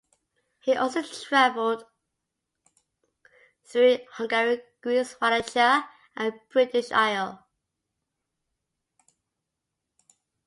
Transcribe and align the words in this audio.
He 0.61 0.75
also 0.75 1.03
travelled 1.03 1.85
through 3.63 3.99
Hungary, 4.13 4.63
Greece, 4.81 5.15
Wallachia, 5.21 5.89
and 6.15 6.33
the 6.33 6.39
British 6.49 6.91
Isles. 6.91 7.37